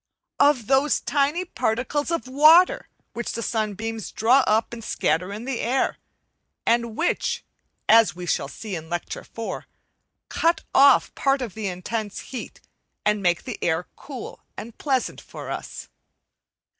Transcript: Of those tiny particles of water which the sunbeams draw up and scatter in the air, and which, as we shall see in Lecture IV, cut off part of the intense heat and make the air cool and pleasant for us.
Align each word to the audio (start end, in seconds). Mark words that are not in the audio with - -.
Of 0.39 0.65
those 0.65 0.99
tiny 0.99 1.45
particles 1.45 2.09
of 2.09 2.27
water 2.27 2.89
which 3.13 3.33
the 3.33 3.43
sunbeams 3.43 4.11
draw 4.11 4.39
up 4.47 4.73
and 4.73 4.83
scatter 4.83 5.31
in 5.31 5.45
the 5.45 5.59
air, 5.61 5.99
and 6.65 6.97
which, 6.97 7.45
as 7.87 8.15
we 8.15 8.25
shall 8.25 8.47
see 8.47 8.75
in 8.75 8.89
Lecture 8.89 9.19
IV, 9.21 9.65
cut 10.27 10.63
off 10.73 11.13
part 11.13 11.43
of 11.43 11.53
the 11.53 11.67
intense 11.67 12.21
heat 12.33 12.61
and 13.05 13.21
make 13.21 13.43
the 13.43 13.63
air 13.63 13.85
cool 13.95 14.43
and 14.57 14.75
pleasant 14.79 15.21
for 15.21 15.51
us. 15.51 15.87